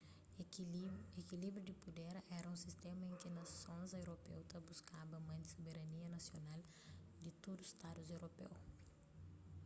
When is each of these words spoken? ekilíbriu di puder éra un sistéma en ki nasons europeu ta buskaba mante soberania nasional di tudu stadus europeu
ekilíbriu 1.23 1.65
di 1.67 1.73
puder 1.83 2.15
éra 2.37 2.51
un 2.53 2.59
sistéma 2.65 3.03
en 3.05 3.15
ki 3.21 3.29
nasons 3.37 3.89
europeu 4.01 4.39
ta 4.51 4.57
buskaba 4.69 5.25
mante 5.27 5.47
soberania 5.53 6.07
nasional 6.17 6.61
di 7.23 7.29
tudu 7.43 7.63
stadus 7.73 8.09
europeu 8.17 8.51